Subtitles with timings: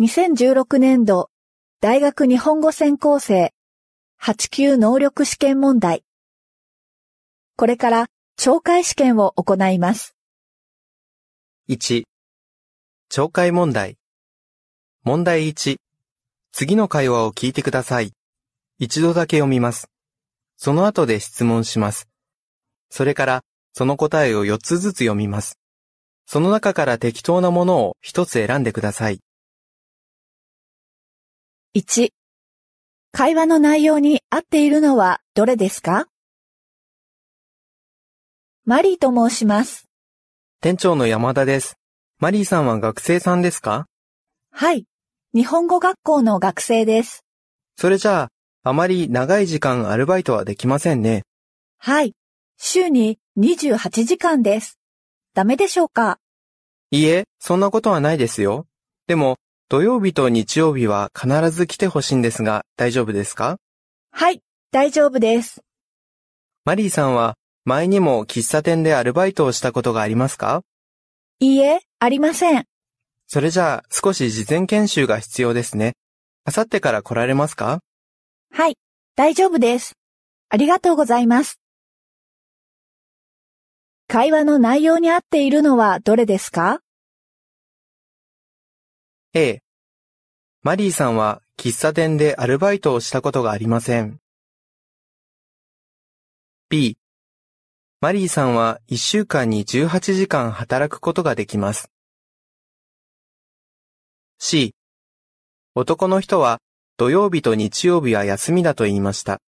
[0.00, 1.28] 2016年度
[1.80, 3.52] 大学日本語専攻生
[4.22, 6.04] 8級能力試験問題。
[7.56, 8.06] これから
[8.38, 10.14] 懲戒試験を行います。
[11.68, 12.04] 1、
[13.10, 13.96] 懲戒問題。
[15.02, 15.78] 問題1、
[16.52, 18.12] 次の会話を聞いてください。
[18.78, 19.90] 一度だけ読みます。
[20.56, 22.08] その後で質問します。
[22.88, 23.42] それから、
[23.72, 25.58] その答えを4つずつ読みます。
[26.24, 29.18] その中から適当なものを1つ選んでください。
[31.76, 32.08] 1、
[33.12, 36.06] 会話の内容に合っているのはどれですか？
[38.64, 39.84] マリーと申します。
[40.62, 41.76] 店長の山田です。
[42.20, 43.84] マリーさんは学生さんですか？
[44.50, 44.86] はい。
[45.34, 47.22] 日本語学校の学生です。
[47.76, 48.28] それじゃあ、
[48.62, 51.24] あまり長い時間アルバイトはできませんね。
[51.76, 52.14] はい。
[52.56, 54.78] 週に28時間です。
[55.34, 56.18] ダメでしょうか？
[56.90, 58.66] いいえ、そんなことはないですよ。
[59.06, 59.36] でも、
[59.70, 63.58] 土曜日と日曜日は必ず来てほしいんですが、大丈夫ですか？
[64.10, 64.40] はい。
[64.72, 65.60] 大丈夫です。
[66.64, 67.34] マリーさんは、
[67.66, 70.62] 前にも喫茶店でアルバイトをしたことがありますか？
[71.40, 72.64] いいえ、ありません。
[73.26, 75.96] それじゃあ、少し事前研修が必要ですね。
[76.46, 77.80] あさってから来られますか？
[78.50, 78.78] はい。
[79.16, 79.98] 大丈夫です。
[80.48, 81.60] ありがとうございます。
[84.06, 86.80] 会話の内容に合っているのはどれですか
[89.34, 89.60] ?A。
[90.68, 94.20] マリーさんは喫茶店でアルバイトをしたことがありません。
[96.68, 96.98] B。
[98.02, 101.90] マリーさんは1週間に18時間働くことができます。
[104.38, 104.74] C。
[105.74, 106.58] 男の人は
[106.98, 109.40] 土曜日と日曜日は休みだと言いました。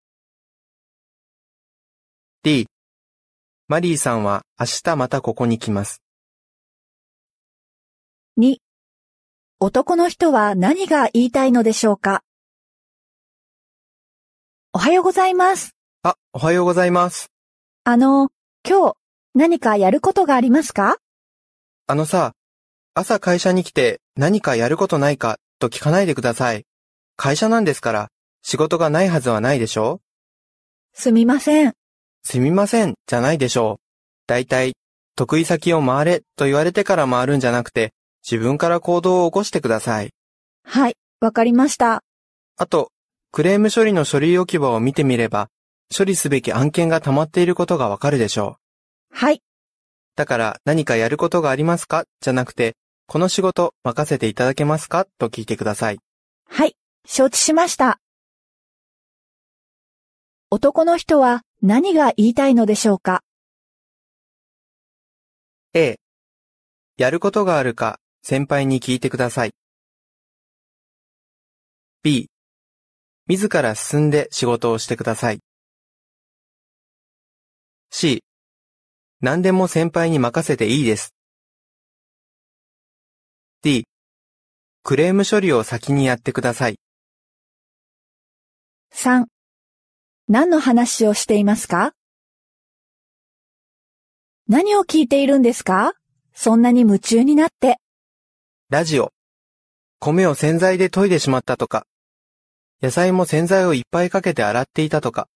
[2.43, 2.67] D。
[3.67, 6.01] マリーさんは明日またここに来ます。
[8.39, 8.59] ?2、
[9.61, 12.23] 男の人は何が言いたいのでしょうか？
[14.71, 15.75] おはようございます。
[16.02, 17.29] あ、おはようございます。
[17.83, 18.30] あの、
[18.65, 18.95] 今日
[19.36, 20.95] 何かやることがありますか？
[21.87, 22.36] あのさ、
[22.93, 26.64] 朝会社に来て何かやることないかと聞かないでください。
[27.17, 28.08] 会社なんですから
[28.41, 29.99] 仕事がないはずはないでしょ？
[30.93, 31.73] すみません。
[32.23, 33.83] すみません、じゃないでしょう。
[34.26, 34.77] だいたい、
[35.17, 37.91] 得意先を回れと言われてから回るんじゃなくて、
[38.23, 40.11] 自分から行動を起こしてください。
[40.63, 42.03] はい、わかりました。
[42.57, 42.91] あと、
[43.31, 45.49] クレーム処理の書類置き場を見てみれば、
[45.95, 48.58] 処理すべき案件が溜まっていることがわかるでしょ
[49.11, 49.15] う。
[49.15, 49.41] はい、
[50.15, 52.05] だから何かやることがありますか？
[52.21, 52.75] じゃなくて、
[53.08, 55.05] この仕事任せていただけますか？
[55.17, 55.99] と聞いてください。
[56.47, 56.75] はい、
[57.05, 57.99] 承知しました。
[60.52, 63.23] 男の人は何が言いたいのでしょうか
[65.73, 65.97] ？A、
[66.97, 69.52] やることがあるか先輩に聞いてください。
[72.03, 72.30] B、
[73.27, 75.39] 自ら進んで仕事をしてください。
[77.91, 78.23] C、
[79.21, 81.13] 何でも先輩に任せていいです。
[83.61, 83.85] D、
[84.83, 86.79] クレーム処理を先にやってください。
[88.93, 89.25] ?3、
[90.27, 91.93] 何の話をしていますか？
[94.47, 95.93] 何を聞いているんですか？
[96.33, 97.79] そんなに夢中になって。
[98.71, 99.13] ラジオ。
[99.99, 101.87] 米を洗剤で研いでしまったとか。
[102.83, 105.27] 野菜も洗剤をいっぱいかけて洗っていたとか。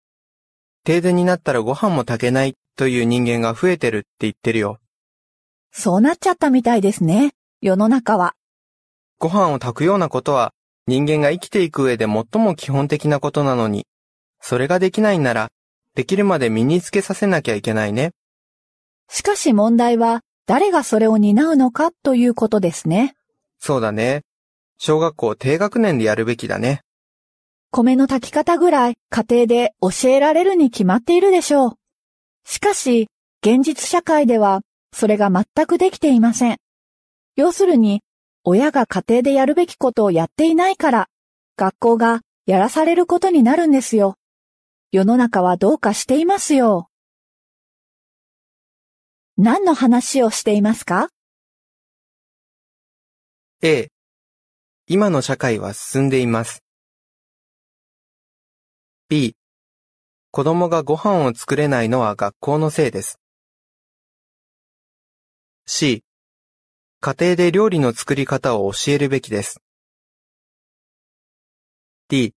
[0.84, 4.78] 停電になったらご飯も炊けないという人間が増えてるって言ってるよ。
[5.72, 7.32] そうなっちゃったみたいですね。
[7.60, 8.34] 世の中は。
[9.18, 10.54] ご飯を炊くようなことは
[10.86, 13.88] 人間が生きていく上で最も基本的なことなのに、
[14.40, 15.48] それができないんなら、
[15.96, 18.12] できるまで身につけさせなきゃいけないね。
[19.08, 23.16] しかし問題は誰がそれを担うのかということですね。
[23.66, 24.20] そうだね。
[24.76, 26.82] 小学校低学年でやるべきだね。
[27.70, 31.72] 米の炊き方ぐらい家庭で教えられるに決まっているでしょう。
[32.44, 33.08] しかし、
[33.40, 34.60] 現実社会では
[34.92, 36.58] それが全くできていません。
[37.36, 38.02] 要するに、
[38.44, 41.08] 親が家庭でやるべきことをやっていないから、
[41.56, 44.16] 学校がやらされることになるんですよ。
[44.92, 46.90] 世の中はどうかしていますよ。
[49.38, 51.08] 何の話をしていますか？
[53.62, 53.88] A、
[54.86, 56.62] 今の社会は進んでいます。
[59.08, 59.36] B、
[60.30, 63.18] 子供がご飯を作れないのは学校のせいです。
[65.66, 66.04] C、
[67.00, 69.60] 家庭で料理の作り方を教えるべきです。
[72.08, 72.34] D、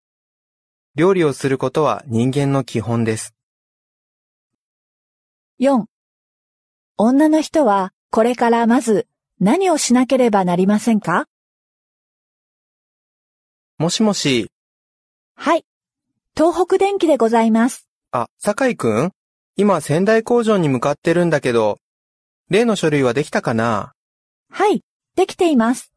[0.96, 3.34] 料理をすることは人間の基本です。
[5.60, 5.86] 4.
[6.98, 9.08] 女の人はこれからまず
[9.40, 11.28] 何をしなければなりませんか？
[13.78, 14.50] もしもし、
[15.36, 15.64] はい。
[16.36, 17.88] 東北電機でございます。
[18.12, 19.12] あ、酒井くん？
[19.56, 21.78] 今仙台工場に向かってるんだけど、
[22.50, 23.94] 例の書類はできたかな？
[24.50, 24.82] はい。
[25.16, 25.92] できています。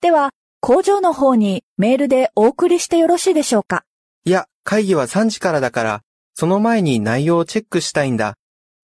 [0.00, 3.84] では、工場の方にメールでお送りしてよろしいでしょうか？
[4.24, 6.02] いや、会議は3時からだから、
[6.34, 8.34] その前に内容をチェックしたいんだ。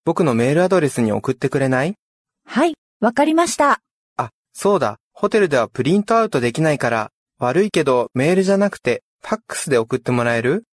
[0.05, 1.95] 僕のメールアドレスに送ってくれない？
[2.45, 2.75] はい。
[3.01, 3.81] わかりました。
[4.59, 4.99] あ、そうだ。
[5.13, 10.65] ホテルではプリントアウトできないから、悪いけどメールじゃなくて、ファックスで送ってもらえる？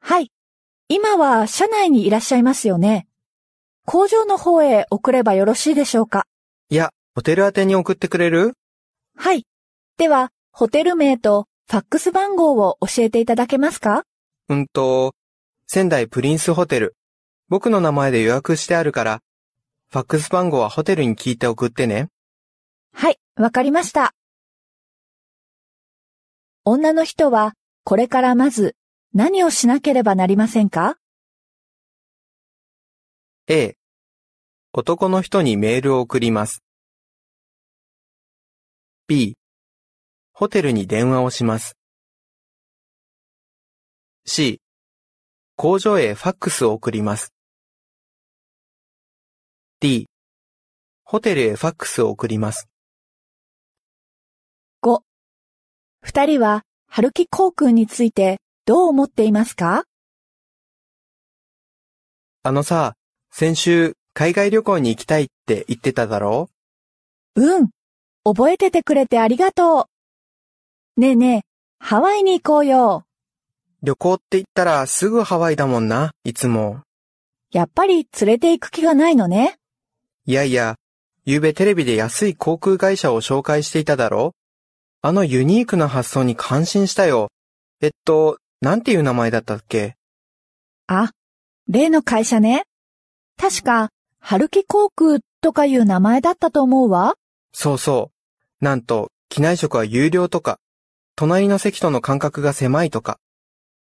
[0.00, 0.30] はい。
[0.88, 3.06] 今は社内にいらっしゃいますよね。
[3.86, 6.26] 工場の方へ送ればよろしいでしょうか？
[6.68, 8.52] いや、ホテル宛てに送ってくれる？
[9.16, 9.46] はい。
[9.96, 14.04] では、ホテル名とファックス番号を教えていただけますか？
[14.48, 15.14] うんと、
[15.66, 16.94] 仙台プリンスホテル。
[17.48, 19.20] 僕の名前で予約してあるから、
[19.90, 22.08] ファックス番号はホテルに聞いて送ってね。
[22.92, 24.14] はい、わかりました。
[26.64, 27.54] 女の人は、
[27.84, 28.76] これからまず、
[29.14, 30.98] 何をしなければなりませんか
[33.48, 33.76] ？A、
[34.72, 36.62] 男の人にメールを送ります。
[39.08, 39.36] B、
[40.32, 41.76] ホテルに電話をします。
[44.24, 44.60] C、
[45.56, 47.34] 工場へファックスを送ります。
[49.80, 50.08] D、
[51.02, 52.68] ホテルへファックスを送ります。
[54.82, 55.02] ?5。
[56.02, 59.84] 二人は、春木航空についてどう思っていますか？
[62.42, 62.94] あのさ、
[63.30, 66.48] 先週、海外旅行に行きたいって言ってただろ？
[67.36, 67.68] うん。
[68.24, 69.88] 覚えててくれてありがと
[70.96, 71.00] う。
[71.00, 71.40] ねえねえ、
[71.78, 73.04] ハワイに行こうよ。
[73.82, 76.80] 旅行って言ったらすぐハワイだもんな、いつも。
[77.52, 79.56] やっぱり連れて行く気がないのね。
[80.26, 80.76] いやいや、
[81.26, 84.32] 昨べテレビで安い航空会社を紹介していただろ？
[85.02, 87.30] あのユニークな発想に感心したよ。
[87.80, 89.96] えっと、なんていう名前だったっけ？
[90.88, 91.12] あ、
[91.68, 92.64] 例の会社ね。
[93.38, 93.88] 確か、
[94.18, 97.14] 春木航空とかいう名前だったと思うわ。
[97.54, 98.10] そうそ
[98.60, 98.64] う。
[98.64, 100.58] なんと、機内食は有料とか、
[101.16, 103.18] 隣の席との間隔が狭いとか。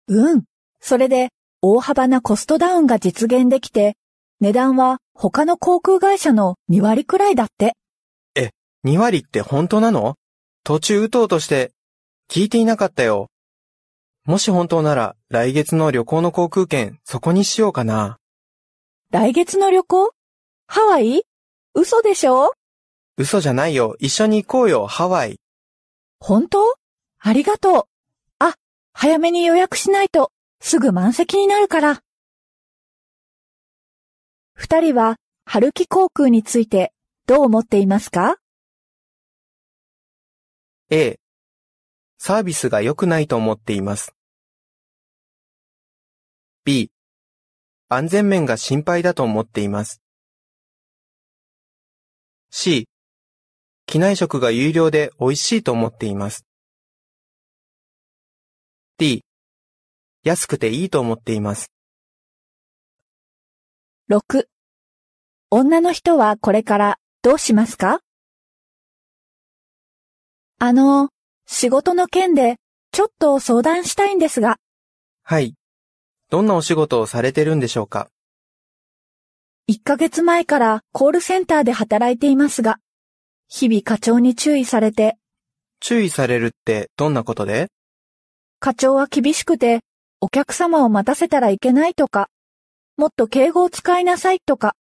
[0.08, 0.44] うん。
[0.80, 1.30] それで、
[1.64, 3.98] 大幅なコストダウンが実現できて、
[4.40, 7.74] 値段は他の航空会社の2割くらいだって。
[8.86, 10.16] 2割って本当なの？
[10.68, 11.72] 途中打とうとして、
[12.30, 13.30] 聞いていなかったよ。
[14.26, 18.18] もし本当なら、来月の旅行の航空券、そこにしようかな。
[19.10, 20.12] 来月の旅行？
[20.68, 21.24] ハワイ？
[21.74, 22.52] 嘘でしょ？
[23.16, 23.96] 嘘じゃないよ。
[24.00, 25.40] 一緒に行こうよ、ハワイ。
[26.20, 26.76] 本当？
[27.20, 27.84] ありがとう。
[28.40, 28.56] あ、
[28.92, 32.02] 早めに予約しないと、すぐ満席になるから。
[34.54, 35.16] 二人は、
[35.46, 36.92] 春木航空について、
[37.26, 38.36] どう思っていますか？
[40.90, 41.20] A、
[42.18, 44.16] サービスが良くないと思っています。
[46.64, 46.92] B、
[47.90, 50.02] 安全面が心配だと思っています。
[52.52, 52.88] C、
[53.86, 56.46] 機内食が有料で美味しいと思っています。
[58.98, 59.26] D、
[60.24, 61.70] 安くていいと思っています。
[64.10, 64.48] 6
[65.50, 68.00] 女の人はこれからどうしますか？
[70.60, 71.10] あの、
[71.46, 72.56] 仕事の件で
[72.92, 74.58] ちょっと相談したいんですが、
[75.24, 75.54] はい。
[76.32, 78.10] どんなお仕事をされてるんでしょうか
[79.70, 82.80] ？1ヶ月前からコールセンターで働いていますが、
[83.48, 85.18] 日々課長に注意されて、
[85.80, 87.68] 注意されるってどんなことで？
[88.60, 89.82] 課長は厳しくて、
[90.22, 92.30] お客様を待たせたらいけないとか、
[92.98, 94.74] もっと敬語を使いなさいとか、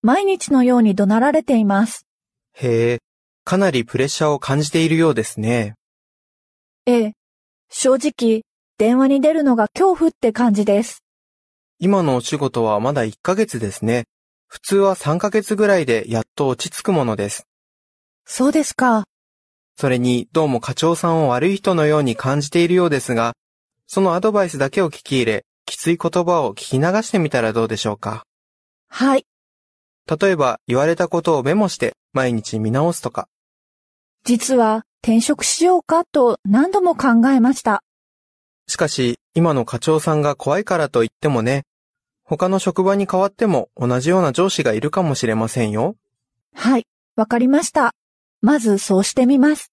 [0.00, 2.06] 毎日のように怒鳴られています。
[2.54, 2.98] へえ、
[3.44, 5.74] かなりプレッシャーを感じているようですね。
[6.86, 7.12] ええ、
[7.68, 8.42] 正直、
[8.78, 11.02] 電話に出るのが恐怖って感じです。
[11.78, 14.04] 今のお仕事はまだ1ヶ月ですね。
[14.46, 17.46] 普通は3ヶ月ぐらいでやっと落ち着くものです。
[18.24, 19.04] そうですか。
[19.76, 23.34] それに、どうも課長さんを悪い人のように感じているようですが、
[23.86, 28.24] そのアドバイスだけを聞き入れ、きつい言葉を聞き流してみたらどうでしょうか？
[28.88, 29.24] はい。
[30.18, 33.28] 例えば、言われたことをメモして、毎日見直すとか。
[34.24, 37.84] 実は転職しようかと何度も考えました。
[38.66, 41.64] しかし、今の課長さんが怖いからといってもね、
[42.24, 45.96] 他の職場に変わっても同じような上司がいるかもしれませんよ。
[46.54, 46.86] はい、
[47.16, 47.94] わかりました。
[48.40, 49.72] まずそうしてみます。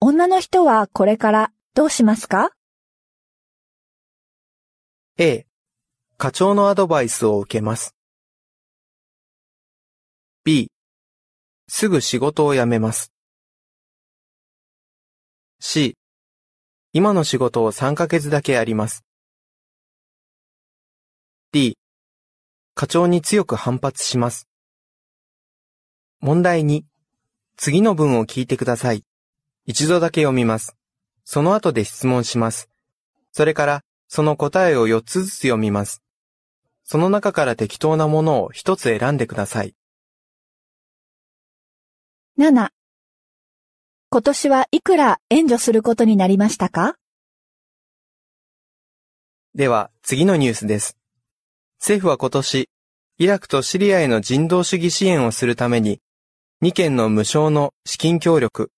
[0.00, 2.50] 女の人はこれからどうしますか
[5.18, 5.47] ？A、
[6.20, 7.94] 課長のアドバイスを受けます。
[10.42, 10.68] B、
[11.68, 13.12] すぐ仕事を辞めます。
[15.60, 15.96] C、
[16.92, 19.04] 今の仕事を3ヶ月だけやります。
[21.52, 21.78] D、
[22.74, 24.48] 課長に強く反発します。
[26.18, 26.82] 問題2、
[27.56, 29.04] 次の文を聞いてください。
[29.66, 30.76] 一度だけ読みます。
[31.22, 32.68] その後で質問します。
[33.30, 36.02] それから、その答えを4つずつ読みます。
[36.90, 39.74] その中から適当なものを1つ選んでください。
[42.38, 42.70] 7
[44.08, 46.94] 今年はいくら援助することになりましたか？
[49.54, 50.96] では、次のニュースです。
[51.78, 52.70] 政府は今年、
[53.18, 56.00] イラクとシリアへの人道主義支援をするために、
[56.62, 58.70] 2件の無償の資金協力、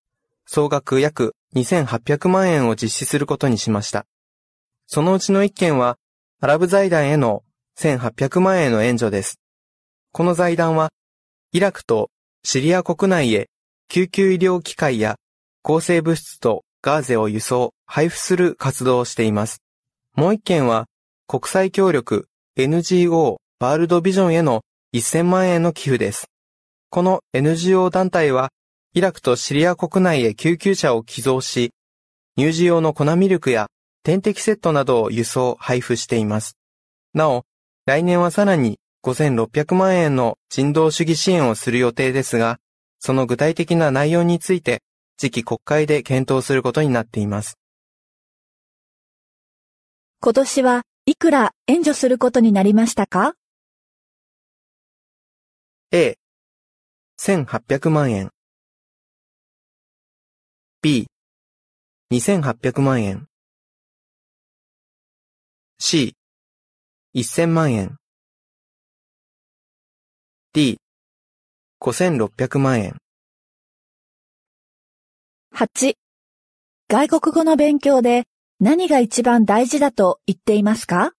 [0.47, 4.05] 総額約2800万円を実施することにしました。
[4.89, 5.97] そのうちの1件は、
[6.41, 7.45] アラブ財団への
[7.81, 9.41] 1800万円の援助です。
[10.13, 10.91] この財団は、
[11.53, 12.11] イラクと
[12.45, 13.49] シリア国内へ
[13.89, 15.17] 救急医療機械や
[15.63, 19.63] 抗生物質とガーゼを輸送、配布する活動をしています。
[20.15, 20.89] もう一件は、
[21.27, 24.61] 国際協力 NGO ワールドビジョンへの
[24.95, 26.27] 1000万円の寄付です。
[26.91, 28.51] この NGO 団体は、
[28.93, 31.71] イラクとシリア国内へ救急車を寄贈し、
[32.37, 33.69] 乳児用の粉ミルクや
[34.03, 36.59] 点滴セットなどを輸送、配布しています。
[37.15, 37.45] なお、
[37.91, 42.61] 来年はさらに5600万円の人道主義支援をする予定ですが、
[43.01, 44.85] その具体的な内容について、
[45.17, 47.59] 次期国会で検討することになっています。
[50.21, 53.35] 今年はいくら援助することになりましたか
[55.91, 56.17] ？A、
[57.19, 58.31] 1800万円。
[60.81, 61.09] B、
[62.13, 63.27] 2800万円。
[65.81, 66.15] C、
[67.13, 67.97] 1000万円。
[70.53, 70.79] D、
[71.81, 72.99] 5600万円。
[75.53, 75.95] 8
[76.89, 78.27] 外国語の勉強で
[78.61, 81.11] 何が一番大事だと言っていますか？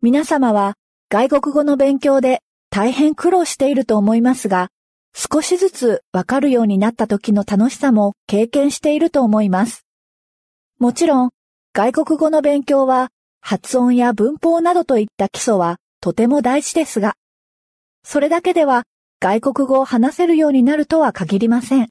[0.00, 0.74] 皆様は
[1.10, 2.40] 外国語の勉強で
[2.70, 4.70] 大変苦労していると思いますが、
[5.14, 9.84] 少しずつわかるようになった時の楽しさも経験していると思います。
[10.78, 11.30] もちろん、
[11.74, 17.14] 外国語の勉強は発音や文法などといった基礎はとても大事ですが、
[18.02, 18.84] それだけでは
[19.20, 21.88] 外国語を話せるようになるとは限りません。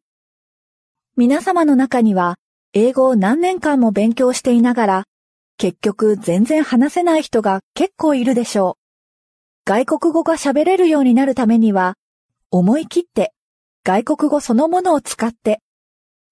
[1.17, 2.35] 皆様の中には、
[2.73, 5.03] 英語を何年間も勉強していながら、
[5.57, 8.85] 結局全然話せない人が結構いるでしょう。
[9.65, 11.95] 外国語が喋れるようになるためには、
[12.51, 13.33] 思い切って
[13.83, 15.61] 外国語そのものを使って、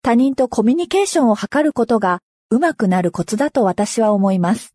[0.01, 4.72] 他人とコミュニケーションを図ることが上手くなるコツだと私は思います。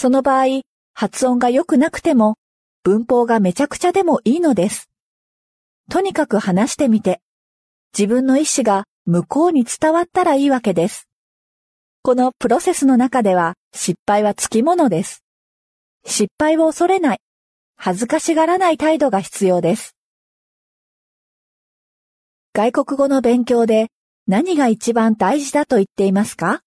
[0.00, 0.60] その場合、
[0.94, 2.36] 発音が良くなくても、
[2.84, 4.88] 文法がめちゃくちゃでもいいのです。
[5.90, 7.20] とにかく話してみて、
[7.98, 11.08] 自分の意思が向こうに伝わったらいいわけです。
[12.02, 15.24] このプロセスの中では失敗はつきものです。
[16.06, 17.18] 失敗を恐れない、
[17.74, 19.96] 恥ずかしがらない態度が必要です。
[22.52, 23.88] 外国語の勉強で
[24.28, 26.60] 何が一番大事だと言っていますか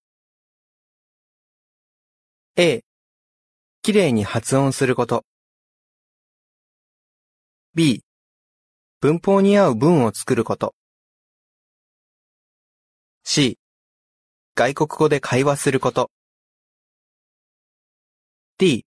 [2.57, 2.81] ？A、
[3.83, 5.25] きれいに発音すること。
[7.73, 8.03] B、
[8.99, 10.75] 文法に合う文を作ること。
[13.23, 13.57] C、
[14.53, 16.11] 外国語で会話すること。
[18.59, 18.85] D、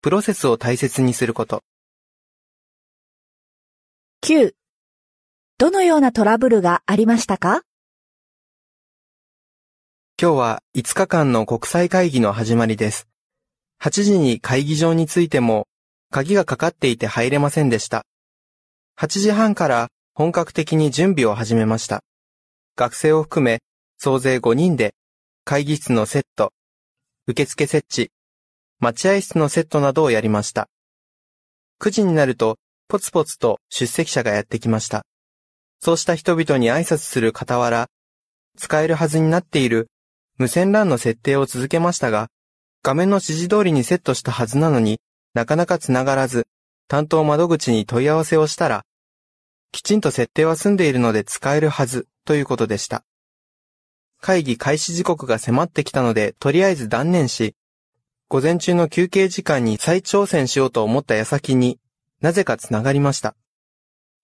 [0.00, 1.62] プロセスを大切にすること。
[4.22, 4.52] ?9
[5.58, 7.62] どのようなトラブルがありましたか？
[10.20, 13.11] 今日は5日間の国際会議の始まりです。
[13.82, 15.66] 8時に会議場に着いても
[16.12, 18.06] 鍵がかかっていて入れませんでした。
[18.96, 22.04] 8時半から本格的に準備を始めました。
[22.76, 23.58] 学生を含め
[23.98, 24.94] 総勢5人で
[25.44, 26.52] 会議室のセット、
[27.26, 28.12] 受付設置、
[28.78, 30.68] 待合室のセットなどをやりました。
[31.80, 35.04] 9時になるとポツポツと出席者がやってきました。
[35.80, 37.88] そうした人々に挨拶する傍ら、
[38.56, 39.88] 使えるはずになっている
[40.38, 42.28] 無線 LAN の設定を続けましたが、
[42.84, 45.00] 画面の指示通りにセットしたはずなのに
[45.34, 46.48] なかなか繋がらず、
[46.88, 48.84] 担当窓口に問い合わせをしたら、
[49.70, 53.04] きちんと設定は済んでいるので使えるはずということでした。
[54.20, 57.54] 会議開始時刻が迫ってきたので、とりあえず断念し、
[58.28, 61.78] 午前中の休憩時間に再挑戦しようと思った矢先に
[62.20, 63.36] なぜか繋がりました。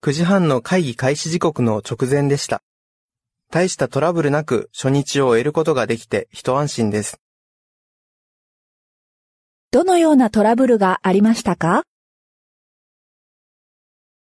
[0.03, 2.61] 9時半の会議開始時刻の直前でした。
[3.51, 7.19] 大したトラブルなく初日を終えることができて一安心です。
[9.71, 11.83] どのようなトラブルがありましたか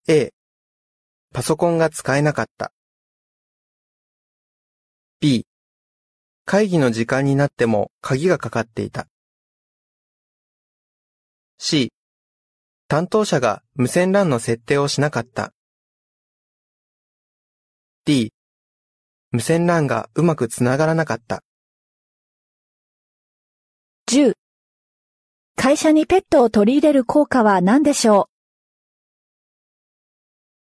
[0.08, 0.32] ？A、
[1.34, 2.72] パソコンが使えなかった。
[5.20, 5.44] B、
[6.46, 9.08] 会議の時間になっても鍵がかかっていた。
[11.58, 11.92] C、
[12.88, 15.52] 担当者が無線 LAN の設定をしなかった。
[18.06, 18.32] D、
[19.32, 21.42] 無線 LAN がうまくつながらなかった。
[24.10, 24.32] 10
[25.66, 28.30] 会社にペットを取り入れる効果は何でしょう？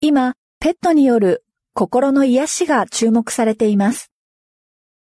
[0.01, 4.11] 今、ペットによる心の癒しが注目されています。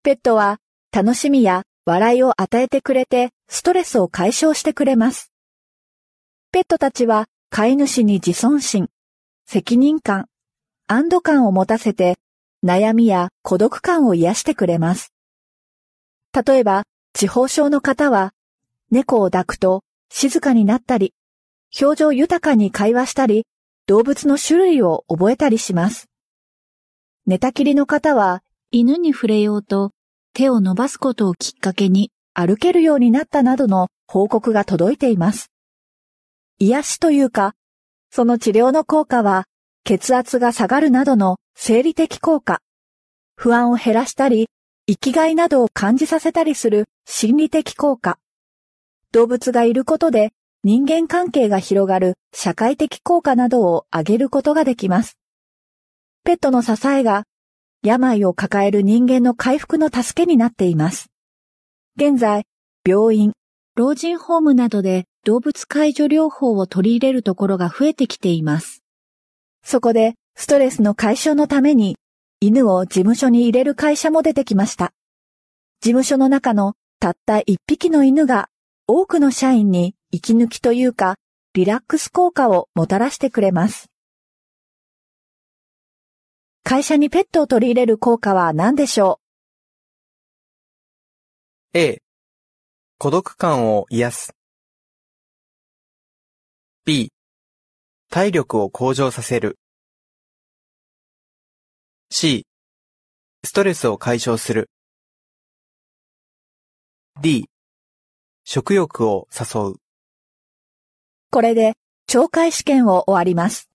[0.05, 0.59] ペットは
[0.93, 5.33] 楽しみや笑いを与えてくれてストレスを解消してくれます。
[6.53, 8.87] ペットたちは飼い主に自尊心、
[9.45, 10.27] 責任感、
[10.87, 12.15] 安堵感を持たせて
[12.65, 15.13] 悩みや孤独感を癒してくれます。
[16.47, 18.31] 例えば、地方症の方は
[18.95, 21.15] 猫を抱くと静かになったり、
[21.81, 23.45] 表情豊かに会話したり、
[23.87, 26.09] 動物の種類を覚えたりします。
[27.27, 29.91] 寝たきりの方は犬に触れようと
[30.33, 35.51] 手を伸ばすことをきっかけに歩けるようになったなどの報告が届いています。
[36.61, 37.57] 癒しというか、
[38.11, 39.47] その治療の効果は
[39.83, 42.61] 血圧が下がるなどの生理的効果、
[43.35, 44.49] 不安を減らしたり、
[44.87, 48.19] 生きがいなどを感じさせたりする心理的効果、
[49.15, 50.33] 動物がいることで
[50.65, 55.17] 人間関係が広がる社会的効果などを挙げることができます。
[56.25, 57.23] ペットの支えが
[57.85, 61.13] 病を抱える人間の回復の助けになっています。
[61.95, 62.45] 現在、
[62.85, 63.35] 病院、
[63.77, 68.83] 老人ホームなどで動物介助療法を取り入れるところが増えてきています。
[69.63, 71.97] そこで、ストレスの解消のために、
[72.41, 74.93] 犬を事務所に入れる会社も出てきました。
[75.81, 78.49] 事務所の中のたった一匹の犬が
[78.87, 81.17] 多くの社員に息抜きというか、
[81.55, 83.87] リラックス効果をもたらしてくれます。
[86.65, 89.21] 会社にペットを取り入れる効果は何でしょ
[91.75, 92.03] う？A、
[92.99, 94.35] 孤独感を癒す。
[96.85, 97.11] B、
[98.11, 99.59] 体力を向上させる。
[102.11, 102.47] C、
[103.45, 104.69] ストレスを解消する。
[107.23, 107.49] D、
[108.45, 109.75] 食欲を誘う。
[111.31, 111.73] これで、
[112.09, 113.71] 懲戒試験を終わります。